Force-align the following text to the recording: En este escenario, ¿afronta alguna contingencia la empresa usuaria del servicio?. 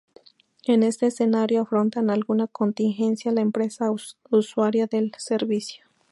En 0.65 0.81
este 0.81 1.05
escenario, 1.05 1.61
¿afronta 1.61 1.99
alguna 1.99 2.47
contingencia 2.47 3.31
la 3.31 3.41
empresa 3.41 3.91
usuaria 4.31 4.87
del 4.87 5.11
servicio?. 5.19 5.83